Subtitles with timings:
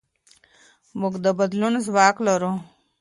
[0.99, 2.51] موږ د بدلون ځواک لرو.